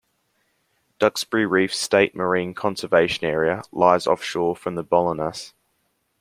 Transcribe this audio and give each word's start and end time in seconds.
Duxbury 0.97 1.45
Reef 1.45 1.75
State 1.75 2.15
Marine 2.15 2.55
Conservation 2.55 3.25
Area 3.27 3.61
lies 3.71 4.07
offshore 4.07 4.55
from 4.55 4.75
Bolinas. 4.77 5.53